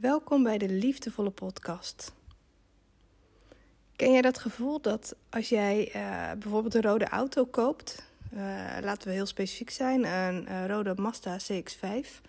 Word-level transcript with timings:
Welkom 0.00 0.42
bij 0.42 0.58
de 0.58 0.68
Liefdevolle 0.68 1.30
Podcast. 1.30 2.12
Ken 3.96 4.12
jij 4.12 4.22
dat 4.22 4.38
gevoel 4.38 4.80
dat 4.80 5.16
als 5.30 5.48
jij 5.48 5.86
uh, 5.86 6.32
bijvoorbeeld 6.38 6.74
een 6.74 6.82
rode 6.82 7.08
auto 7.08 7.44
koopt, 7.44 8.10
uh, 8.32 8.38
laten 8.80 9.08
we 9.08 9.14
heel 9.14 9.26
specifiek 9.26 9.70
zijn, 9.70 10.04
een 10.04 10.46
uh, 10.48 10.66
rode 10.66 10.94
Mazda 10.96 11.38
CX5, 11.38 12.20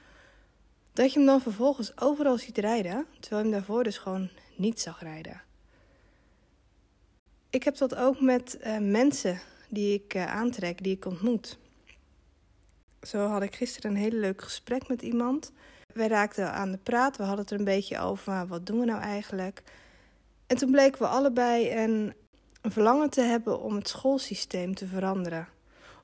dat 0.94 1.14
je 1.14 1.18
hem 1.18 1.26
dan 1.26 1.42
vervolgens 1.42 2.02
overal 2.02 2.38
ziet 2.38 2.58
rijden, 2.58 3.06
terwijl 3.20 3.44
je 3.44 3.50
hem 3.50 3.58
daarvoor 3.60 3.84
dus 3.84 3.98
gewoon 3.98 4.30
niet 4.56 4.80
zag 4.80 5.02
rijden? 5.02 5.42
Ik 7.50 7.64
heb 7.64 7.78
dat 7.78 7.96
ook 7.96 8.22
met 8.22 8.60
mensen 8.80 9.40
die 9.70 9.94
ik 9.94 10.16
aantrek, 10.16 10.84
die 10.84 10.96
ik 10.96 11.06
ontmoet. 11.06 11.58
Zo 13.02 13.28
had 13.28 13.42
ik 13.42 13.56
gisteren 13.56 13.92
een 13.92 13.98
hele 13.98 14.20
leuk 14.20 14.42
gesprek 14.42 14.88
met 14.88 15.02
iemand. 15.02 15.52
We 15.98 16.08
raakten 16.08 16.54
aan 16.54 16.72
de 16.72 16.78
praat, 16.78 17.18
we 17.18 17.24
hadden 17.24 17.42
het 17.42 17.52
er 17.52 17.60
een 17.60 17.66
beetje 17.66 18.00
over, 18.00 18.48
wat 18.48 18.66
doen 18.66 18.80
we 18.80 18.86
nou 18.86 19.02
eigenlijk? 19.02 19.64
En 20.48 20.58
toen 20.58 20.72
bleken 20.72 21.02
we 21.02 21.08
allebei 21.08 21.84
een, 21.84 22.14
verlangen 22.62 23.10
te 23.10 23.22
hebben 23.22 23.60
om 23.62 23.76
het 23.76 23.88
schoolsysteem 23.88 24.76
te 24.76 24.88
veranderen. 24.88 25.48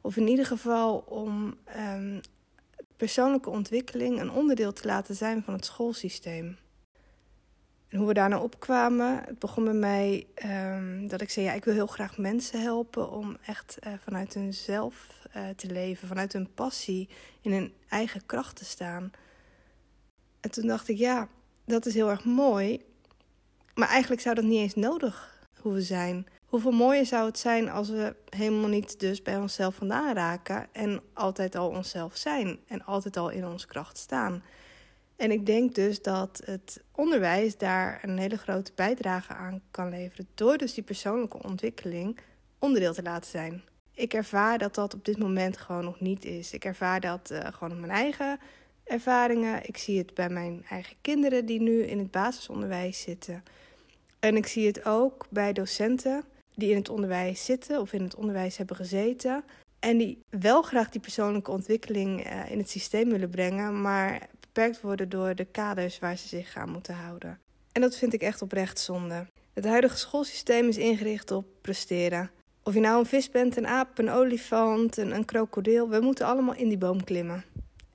Of 0.01 0.17
in 0.17 0.27
ieder 0.27 0.45
geval 0.45 0.97
om 0.97 1.57
um, 1.95 2.19
persoonlijke 2.97 3.49
ontwikkeling 3.49 4.19
een 4.19 4.31
onderdeel 4.31 4.73
te 4.73 4.87
laten 4.87 5.15
zijn 5.15 5.43
van 5.43 5.53
het 5.53 5.65
schoolsysteem. 5.65 6.57
En 7.89 7.97
hoe 7.97 8.07
we 8.07 8.13
daar 8.13 8.29
nou 8.29 8.43
opkwamen, 8.43 9.25
begon 9.39 9.63
bij 9.63 9.73
mij 9.73 10.27
um, 10.45 11.07
dat 11.07 11.21
ik 11.21 11.29
zei: 11.29 11.45
ja, 11.45 11.53
ik 11.53 11.65
wil 11.65 11.73
heel 11.73 11.87
graag 11.87 12.17
mensen 12.17 12.61
helpen 12.61 13.11
om 13.11 13.37
echt 13.45 13.77
uh, 13.87 13.93
vanuit 14.03 14.33
hunzelf 14.33 15.07
uh, 15.35 15.49
te 15.55 15.67
leven, 15.67 16.07
vanuit 16.07 16.33
hun 16.33 16.53
passie 16.53 17.09
in 17.41 17.51
hun 17.51 17.73
eigen 17.89 18.25
kracht 18.25 18.55
te 18.55 18.65
staan. 18.65 19.11
En 20.43 20.51
toen 20.51 20.67
dacht 20.67 20.87
ik: 20.87 20.97
ja, 20.97 21.27
dat 21.65 21.85
is 21.85 21.93
heel 21.93 22.09
erg 22.09 22.25
mooi, 22.25 22.85
maar 23.73 23.87
eigenlijk 23.87 24.21
zou 24.21 24.35
dat 24.35 24.43
niet 24.43 24.59
eens 24.59 24.75
nodig 24.75 25.45
hoeven 25.59 25.83
zijn. 25.83 26.27
Hoeveel 26.45 26.71
mooier 26.71 27.05
zou 27.05 27.25
het 27.25 27.39
zijn 27.39 27.69
als 27.69 27.89
we 27.89 28.15
helemaal 28.29 28.69
niet 28.69 28.99
dus 28.99 29.21
bij 29.21 29.37
onszelf 29.37 29.75
vandaan 29.75 30.13
raken 30.13 30.67
en 30.71 31.01
altijd 31.13 31.55
al 31.55 31.69
onszelf 31.69 32.15
zijn 32.15 32.59
en 32.67 32.85
altijd 32.85 33.17
al 33.17 33.29
in 33.29 33.45
onze 33.45 33.67
kracht 33.67 33.97
staan. 33.97 34.43
En 35.15 35.31
ik 35.31 35.45
denk 35.45 35.75
dus 35.75 36.01
dat 36.01 36.41
het 36.45 36.83
onderwijs 36.91 37.57
daar 37.57 37.99
een 38.03 38.17
hele 38.17 38.37
grote 38.37 38.71
bijdrage 38.75 39.33
aan 39.33 39.61
kan 39.71 39.89
leveren 39.89 40.27
door 40.35 40.57
dus 40.57 40.73
die 40.73 40.83
persoonlijke 40.83 41.43
ontwikkeling 41.43 42.19
onderdeel 42.59 42.93
te 42.93 43.03
laten 43.03 43.29
zijn. 43.29 43.63
Ik 43.93 44.13
ervaar 44.13 44.57
dat 44.57 44.75
dat 44.75 44.93
op 44.93 45.05
dit 45.05 45.17
moment 45.17 45.57
gewoon 45.57 45.83
nog 45.83 45.99
niet 45.99 46.25
is. 46.25 46.53
Ik 46.53 46.65
ervaar 46.65 46.99
dat 46.99 47.31
uh, 47.31 47.39
gewoon 47.51 47.71
op 47.71 47.79
mijn 47.79 47.91
eigen 47.91 48.39
ervaringen. 48.83 49.67
Ik 49.67 49.77
zie 49.77 49.97
het 49.97 50.13
bij 50.13 50.29
mijn 50.29 50.65
eigen 50.69 50.95
kinderen 51.01 51.45
die 51.45 51.61
nu 51.61 51.83
in 51.83 51.97
het 51.97 52.11
basisonderwijs 52.11 53.01
zitten. 53.01 53.43
En 54.19 54.35
ik 54.35 54.47
zie 54.47 54.67
het 54.67 54.85
ook 54.85 55.25
bij 55.29 55.53
docenten 55.53 56.23
die 56.55 56.69
in 56.69 56.77
het 56.77 56.89
onderwijs 56.89 57.45
zitten 57.45 57.79
of 57.79 57.93
in 57.93 58.03
het 58.03 58.15
onderwijs 58.15 58.57
hebben 58.57 58.75
gezeten. 58.75 59.43
En 59.79 59.97
die 59.97 60.19
wel 60.29 60.61
graag 60.61 60.89
die 60.89 61.01
persoonlijke 61.01 61.51
ontwikkeling 61.51 62.25
uh, 62.25 62.51
in 62.51 62.57
het 62.57 62.69
systeem 62.69 63.09
willen 63.09 63.29
brengen, 63.29 63.81
maar 63.81 64.27
beperkt 64.39 64.81
worden 64.81 65.09
door 65.09 65.35
de 65.35 65.45
kaders 65.45 65.99
waar 65.99 66.17
ze 66.17 66.27
zich 66.27 66.55
aan 66.55 66.71
moeten 66.71 66.95
houden. 66.95 67.39
En 67.71 67.81
dat 67.81 67.95
vind 67.95 68.13
ik 68.13 68.21
echt 68.21 68.41
oprecht 68.41 68.79
zonde. 68.79 69.27
Het 69.53 69.65
huidige 69.65 69.97
schoolsysteem 69.97 70.67
is 70.67 70.77
ingericht 70.77 71.31
op 71.31 71.45
presteren. 71.61 72.31
Of 72.63 72.73
je 72.73 72.79
nou 72.79 72.99
een 72.99 73.05
vis 73.05 73.29
bent, 73.29 73.57
een 73.57 73.67
aap, 73.67 73.97
een 73.97 74.09
olifant, 74.09 74.97
een, 74.97 75.15
een 75.15 75.25
krokodil, 75.25 75.89
we 75.89 75.99
moeten 75.99 76.25
allemaal 76.25 76.55
in 76.55 76.67
die 76.67 76.77
boom 76.77 77.03
klimmen. 77.03 77.43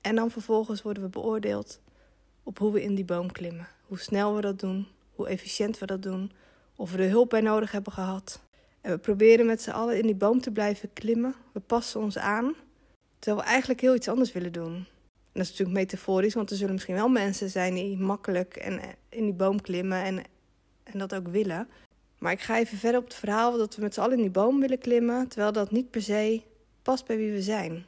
En 0.01 0.15
dan 0.15 0.31
vervolgens 0.31 0.81
worden 0.81 1.03
we 1.03 1.09
beoordeeld 1.09 1.79
op 2.43 2.57
hoe 2.57 2.71
we 2.71 2.83
in 2.83 2.95
die 2.95 3.05
boom 3.05 3.31
klimmen. 3.31 3.67
Hoe 3.85 3.99
snel 3.99 4.35
we 4.35 4.41
dat 4.41 4.59
doen, 4.59 4.87
hoe 5.15 5.27
efficiënt 5.27 5.79
we 5.79 5.85
dat 5.85 6.01
doen, 6.01 6.31
of 6.75 6.91
we 6.91 7.03
er 7.03 7.09
hulp 7.09 7.29
bij 7.29 7.41
nodig 7.41 7.71
hebben 7.71 7.93
gehad. 7.93 8.41
En 8.81 8.91
we 8.91 8.97
proberen 8.97 9.45
met 9.45 9.61
z'n 9.61 9.69
allen 9.69 9.97
in 9.97 10.05
die 10.05 10.15
boom 10.15 10.41
te 10.41 10.51
blijven 10.51 10.93
klimmen. 10.93 11.35
We 11.51 11.59
passen 11.59 12.01
ons 12.01 12.17
aan, 12.17 12.55
terwijl 13.19 13.43
we 13.43 13.49
eigenlijk 13.49 13.81
heel 13.81 13.95
iets 13.95 14.07
anders 14.07 14.31
willen 14.31 14.51
doen. 14.51 14.73
En 14.75 14.85
dat 15.33 15.43
is 15.43 15.49
natuurlijk 15.49 15.77
metaforisch, 15.77 16.33
want 16.33 16.49
er 16.49 16.57
zullen 16.57 16.73
misschien 16.73 16.95
wel 16.95 17.09
mensen 17.09 17.49
zijn 17.49 17.73
die 17.73 17.97
makkelijk 17.97 18.55
en 18.55 18.81
in 19.09 19.23
die 19.23 19.33
boom 19.33 19.61
klimmen 19.61 20.03
en, 20.03 20.23
en 20.83 20.99
dat 20.99 21.15
ook 21.15 21.27
willen. 21.27 21.67
Maar 22.17 22.31
ik 22.31 22.41
ga 22.41 22.57
even 22.57 22.77
verder 22.77 22.99
op 22.99 23.05
het 23.07 23.15
verhaal 23.15 23.57
dat 23.57 23.75
we 23.75 23.81
met 23.81 23.93
z'n 23.93 23.99
allen 23.99 24.15
in 24.15 24.21
die 24.21 24.31
boom 24.31 24.59
willen 24.59 24.79
klimmen, 24.79 25.27
terwijl 25.27 25.51
dat 25.51 25.71
niet 25.71 25.89
per 25.89 26.01
se 26.01 26.41
past 26.81 27.05
bij 27.05 27.17
wie 27.17 27.31
we 27.31 27.41
zijn. 27.41 27.85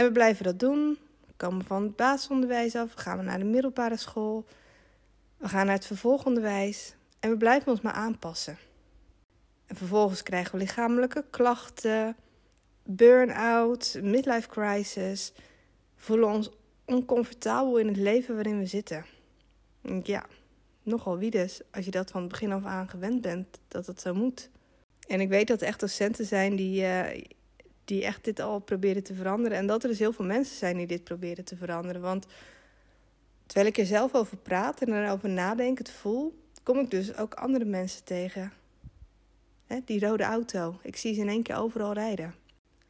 En 0.00 0.06
we 0.06 0.12
blijven 0.12 0.44
dat 0.44 0.58
doen. 0.58 0.98
We 1.26 1.32
komen 1.36 1.64
van 1.64 1.82
het 1.82 1.96
basisonderwijs 1.96 2.76
af, 2.76 2.94
we 2.94 3.00
gaan 3.00 3.24
naar 3.24 3.38
de 3.38 3.44
middelbare 3.44 3.96
school, 3.96 4.44
we 5.36 5.48
gaan 5.48 5.66
naar 5.66 5.74
het 5.74 5.86
vervolgonderwijs 5.86 6.94
en 7.18 7.30
we 7.30 7.36
blijven 7.36 7.70
ons 7.70 7.80
maar 7.80 7.92
aanpassen. 7.92 8.58
En 9.66 9.76
vervolgens 9.76 10.22
krijgen 10.22 10.52
we 10.52 10.58
lichamelijke 10.58 11.24
klachten, 11.30 12.16
burn-out, 12.82 13.98
midlife 14.02 14.48
crisis. 14.48 15.32
We 15.94 16.02
voelen 16.02 16.28
ons 16.28 16.50
oncomfortabel 16.84 17.78
in 17.78 17.86
het 17.86 17.96
leven 17.96 18.34
waarin 18.34 18.58
we 18.58 18.66
zitten. 18.66 19.04
Ja, 20.02 20.26
nogal 20.82 21.18
wie 21.18 21.30
dus, 21.30 21.60
als 21.70 21.84
je 21.84 21.90
dat 21.90 22.10
van 22.10 22.20
het 22.20 22.30
begin 22.30 22.52
af 22.52 22.64
aan 22.64 22.88
gewend 22.88 23.20
bent, 23.20 23.58
dat 23.68 23.86
het 23.86 24.00
zo 24.00 24.14
moet. 24.14 24.50
En 25.06 25.20
ik 25.20 25.28
weet 25.28 25.46
dat 25.46 25.60
er 25.60 25.66
echt 25.66 25.80
docenten 25.80 26.24
zijn 26.26 26.56
die, 26.56 26.82
uh, 26.82 27.24
die 27.90 28.04
echt 28.04 28.24
dit 28.24 28.40
al 28.40 28.58
proberen 28.58 29.02
te 29.02 29.14
veranderen. 29.14 29.58
En 29.58 29.66
dat 29.66 29.82
er 29.82 29.88
dus 29.88 29.98
heel 29.98 30.12
veel 30.12 30.24
mensen 30.24 30.56
zijn 30.56 30.76
die 30.76 30.86
dit 30.86 31.04
proberen 31.04 31.44
te 31.44 31.56
veranderen. 31.56 32.00
Want 32.00 32.26
terwijl 33.46 33.66
ik 33.66 33.78
er 33.78 33.86
zelf 33.86 34.14
over 34.14 34.36
praat 34.36 34.80
en 34.80 34.92
erover 34.92 35.56
het 35.56 35.90
voel, 35.90 36.38
kom 36.62 36.78
ik 36.78 36.90
dus 36.90 37.16
ook 37.16 37.34
andere 37.34 37.64
mensen 37.64 38.04
tegen. 38.04 38.52
Hè, 39.66 39.78
die 39.84 40.06
rode 40.06 40.22
auto. 40.22 40.78
Ik 40.82 40.96
zie 40.96 41.14
ze 41.14 41.20
in 41.20 41.28
één 41.28 41.42
keer 41.42 41.56
overal 41.56 41.92
rijden. 41.92 42.34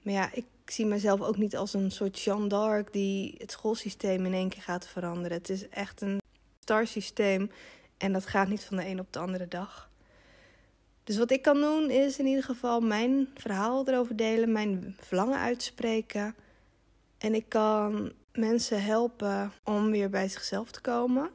Maar 0.03 0.15
ja, 0.15 0.31
ik 0.33 0.47
zie 0.65 0.87
mezelf 0.87 1.21
ook 1.21 1.37
niet 1.37 1.57
als 1.57 1.75
een 1.75 1.91
soort 1.91 2.21
Jeanne 2.21 2.49
d'Arc 2.49 2.93
die 2.93 3.35
het 3.39 3.51
schoolsysteem 3.51 4.27
in 4.27 4.35
één 4.35 4.49
keer 4.49 4.63
gaat 4.63 4.89
veranderen. 4.89 5.37
Het 5.37 5.49
is 5.49 5.69
echt 5.69 6.01
een 6.01 6.21
star 6.61 6.87
systeem 6.87 7.51
en 7.97 8.13
dat 8.13 8.27
gaat 8.27 8.49
niet 8.49 8.65
van 8.65 8.77
de 8.77 8.87
een 8.87 9.01
op 9.01 9.13
de 9.13 9.19
andere 9.19 9.49
dag. 9.49 9.90
Dus 11.11 11.19
wat 11.19 11.31
ik 11.31 11.43
kan 11.43 11.61
doen 11.61 11.91
is 11.91 12.19
in 12.19 12.27
ieder 12.27 12.45
geval 12.45 12.81
mijn 12.81 13.29
verhaal 13.35 13.89
erover 13.89 14.17
delen, 14.17 14.53
mijn 14.53 14.97
verlangen 15.01 15.39
uitspreken. 15.39 16.35
En 17.19 17.35
ik 17.35 17.49
kan 17.49 18.13
mensen 18.33 18.83
helpen 18.83 19.53
om 19.65 19.91
weer 19.91 20.11
bij 20.11 20.29
zichzelf 20.29 20.71
te 20.71 20.81
komen. 20.81 21.31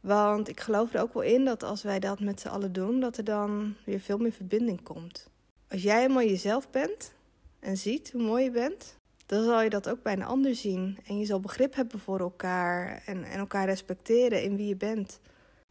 Want 0.00 0.48
ik 0.48 0.60
geloof 0.60 0.94
er 0.94 1.00
ook 1.00 1.14
wel 1.14 1.22
in 1.22 1.44
dat 1.44 1.62
als 1.62 1.82
wij 1.82 2.00
dat 2.00 2.20
met 2.20 2.40
z'n 2.40 2.48
allen 2.48 2.72
doen, 2.72 3.00
dat 3.00 3.16
er 3.16 3.24
dan 3.24 3.74
weer 3.84 4.00
veel 4.00 4.18
meer 4.18 4.32
verbinding 4.32 4.82
komt. 4.82 5.28
Als 5.68 5.82
jij 5.82 6.00
helemaal 6.00 6.22
jezelf 6.22 6.70
bent 6.70 7.12
en 7.60 7.76
ziet 7.76 8.12
hoe 8.12 8.22
mooi 8.22 8.44
je 8.44 8.50
bent, 8.50 8.96
dan 9.26 9.44
zal 9.44 9.62
je 9.62 9.70
dat 9.70 9.88
ook 9.88 10.02
bij 10.02 10.12
een 10.12 10.22
ander 10.22 10.54
zien. 10.54 10.98
En 11.06 11.18
je 11.18 11.24
zal 11.24 11.40
begrip 11.40 11.74
hebben 11.74 11.98
voor 11.98 12.20
elkaar 12.20 13.02
en, 13.06 13.24
en 13.24 13.38
elkaar 13.38 13.66
respecteren 13.66 14.42
in 14.42 14.56
wie 14.56 14.68
je 14.68 14.76
bent. 14.76 15.20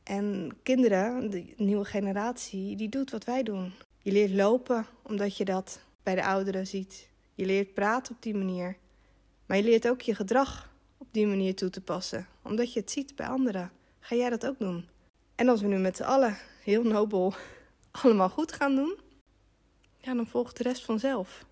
En 0.09 0.57
kinderen, 0.63 1.29
de 1.29 1.53
nieuwe 1.57 1.85
generatie, 1.85 2.75
die 2.75 2.89
doet 2.89 3.11
wat 3.11 3.23
wij 3.23 3.43
doen. 3.43 3.73
Je 3.97 4.11
leert 4.11 4.31
lopen 4.31 4.85
omdat 5.03 5.37
je 5.37 5.45
dat 5.45 5.79
bij 6.03 6.15
de 6.15 6.25
ouderen 6.25 6.67
ziet. 6.67 7.09
Je 7.35 7.45
leert 7.45 7.73
praten 7.73 8.15
op 8.15 8.21
die 8.21 8.35
manier. 8.35 8.77
Maar 9.45 9.57
je 9.57 9.63
leert 9.63 9.87
ook 9.87 10.01
je 10.01 10.15
gedrag 10.15 10.73
op 10.97 11.07
die 11.11 11.27
manier 11.27 11.55
toe 11.55 11.69
te 11.69 11.81
passen, 11.81 12.27
omdat 12.43 12.73
je 12.73 12.79
het 12.79 12.91
ziet 12.91 13.15
bij 13.15 13.27
anderen. 13.27 13.71
Ga 13.99 14.15
jij 14.15 14.29
dat 14.29 14.45
ook 14.45 14.59
doen? 14.59 14.87
En 15.35 15.49
als 15.49 15.61
we 15.61 15.67
nu 15.67 15.77
met 15.77 15.97
z'n 15.97 16.03
allen 16.03 16.37
heel 16.63 16.83
nobel 16.83 17.33
allemaal 18.03 18.29
goed 18.29 18.51
gaan 18.51 18.75
doen, 18.75 18.97
ja, 19.97 20.13
dan 20.13 20.27
volgt 20.27 20.57
de 20.57 20.63
rest 20.63 20.85
vanzelf. 20.85 21.45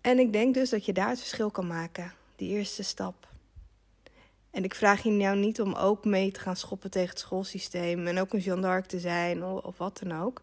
En 0.00 0.18
ik 0.18 0.32
denk 0.32 0.54
dus 0.54 0.70
dat 0.70 0.84
je 0.84 0.92
daar 0.92 1.08
het 1.08 1.18
verschil 1.18 1.50
kan 1.50 1.66
maken, 1.66 2.12
die 2.36 2.48
eerste 2.48 2.82
stap. 2.82 3.27
En 4.50 4.64
ik 4.64 4.74
vraag 4.74 5.02
je 5.02 5.10
nou 5.10 5.36
niet 5.36 5.60
om 5.60 5.74
ook 5.74 6.04
mee 6.04 6.30
te 6.30 6.40
gaan 6.40 6.56
schoppen 6.56 6.90
tegen 6.90 7.08
het 7.08 7.18
schoolsysteem 7.18 8.06
en 8.06 8.18
ook 8.18 8.32
een 8.32 8.40
Jeanne 8.40 8.62
d'Arc 8.62 8.86
te 8.86 9.00
zijn 9.00 9.44
of, 9.44 9.78
wat 9.78 9.98
dan 10.02 10.20
ook. 10.22 10.42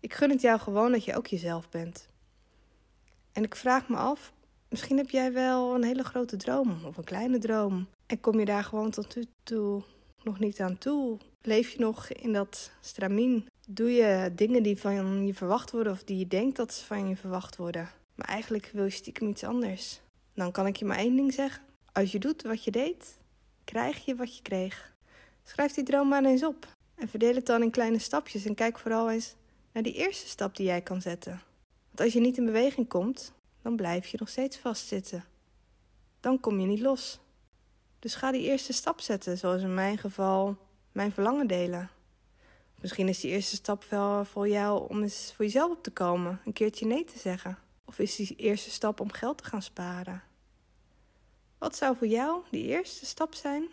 Ik 0.00 0.14
gun 0.14 0.30
het 0.30 0.40
jou 0.40 0.58
gewoon 0.58 0.92
dat 0.92 1.04
je 1.04 1.16
ook 1.16 1.26
jezelf 1.26 1.68
bent. 1.68 2.08
En 3.32 3.42
ik 3.42 3.56
vraag 3.56 3.88
me 3.88 3.96
af, 3.96 4.32
misschien 4.68 4.96
heb 4.96 5.10
jij 5.10 5.32
wel 5.32 5.74
een 5.74 5.84
hele 5.84 6.04
grote 6.04 6.36
droom 6.36 6.84
of 6.84 6.96
een 6.96 7.04
kleine 7.04 7.38
droom. 7.38 7.88
En 8.06 8.20
kom 8.20 8.38
je 8.38 8.44
daar 8.44 8.64
gewoon 8.64 8.90
tot 8.90 9.16
nu 9.16 9.24
toe 9.42 9.82
nog 10.22 10.38
niet 10.38 10.60
aan 10.60 10.78
toe? 10.78 11.18
Leef 11.42 11.70
je 11.70 11.78
nog 11.78 12.08
in 12.08 12.32
dat 12.32 12.70
stramien? 12.80 13.46
Doe 13.68 13.90
je 13.90 14.32
dingen 14.34 14.62
die 14.62 14.78
van 14.78 15.26
je 15.26 15.34
verwacht 15.34 15.70
worden 15.70 15.92
of 15.92 16.04
die 16.04 16.18
je 16.18 16.26
denkt 16.26 16.56
dat 16.56 16.72
ze 16.74 16.84
van 16.84 17.08
je 17.08 17.16
verwacht 17.16 17.56
worden? 17.56 17.90
Maar 18.14 18.28
eigenlijk 18.28 18.70
wil 18.72 18.84
je 18.84 18.90
stiekem 18.90 19.28
iets 19.28 19.44
anders. 19.44 20.00
Dan 20.34 20.52
kan 20.52 20.66
ik 20.66 20.76
je 20.76 20.84
maar 20.84 20.98
één 20.98 21.16
ding 21.16 21.32
zeggen. 21.32 21.62
Als 21.92 22.12
je 22.12 22.18
doet 22.18 22.42
wat 22.42 22.64
je 22.64 22.70
deed, 22.70 23.18
krijg 23.66 24.04
je 24.04 24.16
wat 24.16 24.36
je 24.36 24.42
kreeg. 24.42 24.94
Schrijf 25.44 25.72
die 25.72 25.84
droom 25.84 26.08
maar 26.08 26.24
eens 26.24 26.44
op. 26.44 26.66
En 26.94 27.08
verdeel 27.08 27.34
het 27.34 27.46
dan 27.46 27.62
in 27.62 27.70
kleine 27.70 27.98
stapjes 27.98 28.44
en 28.44 28.54
kijk 28.54 28.78
vooral 28.78 29.10
eens 29.10 29.34
naar 29.72 29.82
die 29.82 29.92
eerste 29.92 30.28
stap 30.28 30.56
die 30.56 30.66
jij 30.66 30.80
kan 30.80 31.00
zetten. 31.00 31.42
Want 31.86 32.00
als 32.00 32.12
je 32.12 32.20
niet 32.20 32.36
in 32.36 32.44
beweging 32.44 32.88
komt, 32.88 33.32
dan 33.62 33.76
blijf 33.76 34.06
je 34.06 34.16
nog 34.20 34.28
steeds 34.28 34.58
vastzitten. 34.58 35.24
Dan 36.20 36.40
kom 36.40 36.60
je 36.60 36.66
niet 36.66 36.80
los. 36.80 37.20
Dus 37.98 38.14
ga 38.14 38.32
die 38.32 38.42
eerste 38.42 38.72
stap 38.72 39.00
zetten, 39.00 39.38
zoals 39.38 39.62
in 39.62 39.74
mijn 39.74 39.98
geval 39.98 40.56
mijn 40.92 41.12
verlangen 41.12 41.46
delen. 41.46 41.90
Misschien 42.80 43.08
is 43.08 43.20
die 43.20 43.30
eerste 43.30 43.56
stap 43.56 43.84
wel 43.84 44.24
voor 44.24 44.48
jou 44.48 44.88
om 44.88 45.02
eens 45.02 45.32
voor 45.36 45.44
jezelf 45.44 45.70
op 45.70 45.82
te 45.82 45.90
komen, 45.90 46.40
een 46.44 46.52
keertje 46.52 46.86
nee 46.86 47.04
te 47.04 47.18
zeggen. 47.18 47.58
Of 47.84 47.98
is 47.98 48.16
die 48.16 48.36
eerste 48.36 48.70
stap 48.70 49.00
om 49.00 49.12
geld 49.12 49.38
te 49.38 49.44
gaan 49.44 49.62
sparen? 49.62 50.22
Wat 51.58 51.76
zou 51.76 51.96
voor 51.96 52.06
jou 52.06 52.42
die 52.50 52.64
eerste 52.64 53.06
stap 53.06 53.34
zijn 53.34 53.68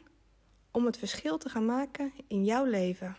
om 0.71 0.85
het 0.85 0.97
verschil 0.97 1.37
te 1.37 1.49
gaan 1.49 1.65
maken 1.65 2.13
in 2.27 2.45
jouw 2.45 2.65
leven? 2.65 3.17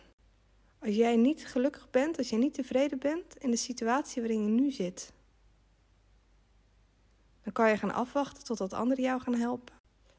Als 0.78 0.94
jij 0.94 1.16
niet 1.16 1.46
gelukkig 1.46 1.90
bent, 1.90 2.18
als 2.18 2.28
jij 2.28 2.38
niet 2.38 2.54
tevreden 2.54 2.98
bent 2.98 3.36
in 3.36 3.50
de 3.50 3.56
situatie 3.56 4.22
waarin 4.22 4.44
je 4.44 4.50
nu 4.50 4.70
zit, 4.70 5.12
dan 7.42 7.52
kan 7.52 7.70
je 7.70 7.76
gaan 7.76 7.92
afwachten 7.92 8.44
totdat 8.44 8.72
anderen 8.72 9.04
jou 9.04 9.20
gaan 9.20 9.34
helpen. 9.34 9.74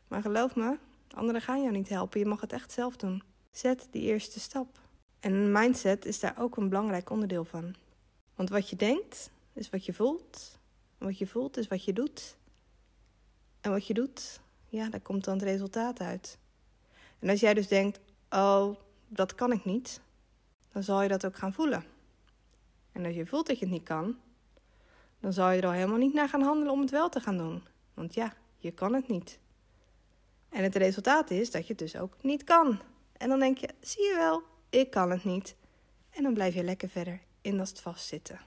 Maar 0.08 0.22
geloof 0.22 0.56
me, 0.56 0.78
anderen 1.14 1.42
gaan 1.42 1.62
jou 1.62 1.72
niet 1.72 1.90
helpen. 1.90 2.20
Je 2.20 2.26
mag 2.26 2.42
het 2.42 2.54
echt 2.54 2.72
zelf 2.72 2.96
doen. 2.96 3.24
Zet 3.52 3.88
die 3.92 4.02
eerste 4.02 4.40
stap. 4.40 4.80
En 5.20 5.52
mindset 5.52 6.06
is 6.06 6.20
daar 6.20 6.36
ook 6.40 6.58
een 6.58 6.70
belangrijk 6.70 7.10
onderdeel 7.10 7.46
van. 7.46 7.76
Want 8.36 8.50
wat 8.50 8.70
je 8.70 8.76
denkt, 8.76 9.30
is 9.54 9.70
wat 9.70 9.86
je 9.86 9.94
voelt. 9.94 10.60
En 10.98 11.06
wat 11.06 11.18
je 11.18 11.28
voelt, 11.28 11.58
is 11.58 11.68
wat 11.68 11.84
je 11.84 11.94
doet. 11.94 12.38
En 13.66 13.72
wat 13.72 13.88
je 13.88 13.94
doet, 13.94 14.40
ja, 14.70 14.90
daar 14.90 15.00
komt 15.02 15.24
dan 15.24 15.34
het 15.34 15.44
resultaat 15.44 16.00
uit. 16.00 16.38
En 17.20 17.30
als 17.30 17.40
jij 17.40 17.54
dus 17.54 17.68
denkt, 17.68 18.00
oh, 18.30 18.76
dat 19.08 19.36
kan 19.36 19.52
ik 19.52 19.66
niet, 19.66 20.02
dan 20.72 20.84
zal 20.84 21.02
je 21.02 21.08
dat 21.08 21.26
ook 21.26 21.36
gaan 21.36 21.54
voelen. 21.54 21.84
En 22.92 23.06
als 23.06 23.16
je 23.16 23.26
voelt 23.26 23.48
dat 23.48 23.60
je 23.60 23.66
het 23.66 23.74
niet 23.74 23.84
kan, 23.84 24.18
dan 25.20 25.34
zal 25.34 25.50
je 25.50 25.62
er 25.62 25.68
al 25.68 25.72
helemaal 25.72 25.98
niet 25.98 26.14
naar 26.14 26.30
gaan 26.30 26.42
handelen 26.42 26.74
om 26.74 26.80
het 26.82 26.92
wel 26.92 27.10
te 27.10 27.20
gaan 27.20 27.38
doen. 27.38 27.64
Want 27.94 28.14
ja, 28.14 28.34
je 28.58 28.72
kan 28.72 28.94
het 28.94 29.08
niet. 29.08 29.40
En 30.50 30.64
het 30.64 30.76
resultaat 30.76 31.32
is 31.32 31.52
dat 31.52 31.62
je 31.62 31.74
het 31.74 31.82
dus 31.82 31.96
ook 31.96 32.24
niet 32.24 32.44
kan. 32.44 32.80
En 33.18 33.30
dan 33.30 33.40
denk 33.40 33.58
je, 33.58 33.70
zie 33.80 34.04
je 34.04 34.16
wel, 34.16 34.42
ik 34.70 34.90
kan 34.90 35.12
het 35.12 35.24
niet. 35.24 35.56
En 36.10 36.24
dan 36.24 36.34
blijf 36.34 36.54
je 36.54 36.64
lekker 36.64 36.90
verder 36.90 37.22
in 37.42 37.58
dat 37.58 37.82
vastzitten. 37.82 38.40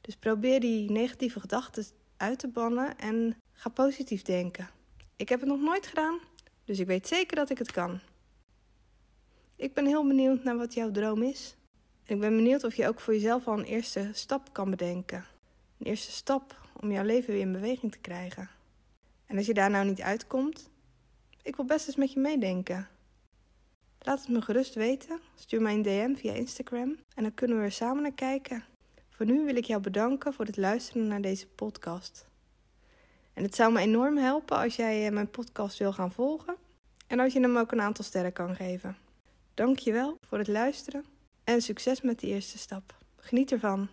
Dus 0.00 0.16
probeer 0.16 0.60
die 0.60 0.90
negatieve 0.90 1.40
gedachten 1.40 1.84
uit 2.16 2.38
te 2.38 2.48
bannen 2.48 2.98
en 2.98 3.36
ga 3.62 3.68
positief 3.68 4.22
denken. 4.22 4.70
Ik 5.16 5.28
heb 5.28 5.40
het 5.40 5.48
nog 5.48 5.60
nooit 5.60 5.86
gedaan, 5.86 6.18
dus 6.64 6.78
ik 6.78 6.86
weet 6.86 7.06
zeker 7.06 7.36
dat 7.36 7.50
ik 7.50 7.58
het 7.58 7.72
kan. 7.72 8.00
Ik 9.56 9.74
ben 9.74 9.86
heel 9.86 10.06
benieuwd 10.06 10.44
naar 10.44 10.56
wat 10.56 10.74
jouw 10.74 10.90
droom 10.90 11.22
is. 11.22 11.56
En 12.04 12.14
ik 12.14 12.20
ben 12.20 12.36
benieuwd 12.36 12.64
of 12.64 12.74
je 12.74 12.88
ook 12.88 13.00
voor 13.00 13.14
jezelf 13.14 13.46
al 13.46 13.58
een 13.58 13.64
eerste 13.64 14.10
stap 14.12 14.52
kan 14.52 14.70
bedenken. 14.70 15.24
Een 15.78 15.86
eerste 15.86 16.12
stap 16.12 16.68
om 16.80 16.92
jouw 16.92 17.04
leven 17.04 17.32
weer 17.32 17.42
in 17.42 17.52
beweging 17.52 17.92
te 17.92 17.98
krijgen. 17.98 18.50
En 19.26 19.36
als 19.36 19.46
je 19.46 19.54
daar 19.54 19.70
nou 19.70 19.86
niet 19.86 20.02
uitkomt, 20.02 20.70
ik 21.42 21.56
wil 21.56 21.64
best 21.64 21.86
eens 21.86 21.96
met 21.96 22.12
je 22.12 22.20
meedenken. 22.20 22.88
Laat 23.98 24.20
het 24.20 24.28
me 24.28 24.42
gerust 24.42 24.74
weten. 24.74 25.20
Stuur 25.34 25.62
mij 25.62 25.74
een 25.74 25.82
DM 25.82 26.14
via 26.14 26.32
Instagram 26.32 26.96
en 27.14 27.22
dan 27.22 27.34
kunnen 27.34 27.58
we 27.58 27.64
er 27.64 27.72
samen 27.72 28.02
naar 28.02 28.14
kijken. 28.14 28.64
Voor 29.08 29.26
nu 29.26 29.44
wil 29.44 29.56
ik 29.56 29.64
jou 29.64 29.80
bedanken 29.80 30.32
voor 30.32 30.44
het 30.44 30.56
luisteren 30.56 31.06
naar 31.06 31.20
deze 31.20 31.46
podcast. 31.46 32.30
En 33.34 33.42
het 33.42 33.54
zou 33.54 33.72
me 33.72 33.80
enorm 33.80 34.16
helpen 34.16 34.56
als 34.56 34.76
jij 34.76 35.06
eh, 35.06 35.12
mijn 35.12 35.30
podcast 35.30 35.78
wil 35.78 35.92
gaan 35.92 36.12
volgen 36.12 36.56
en 37.06 37.20
als 37.20 37.32
je 37.32 37.40
hem 37.40 37.56
ook 37.56 37.72
een 37.72 37.80
aantal 37.80 38.04
sterren 38.04 38.32
kan 38.32 38.54
geven. 38.54 38.96
Dank 39.54 39.78
je 39.78 39.92
wel 39.92 40.18
voor 40.20 40.38
het 40.38 40.48
luisteren 40.48 41.04
en 41.44 41.62
succes 41.62 42.00
met 42.00 42.20
de 42.20 42.26
eerste 42.26 42.58
stap. 42.58 42.94
Geniet 43.16 43.52
ervan. 43.52 43.88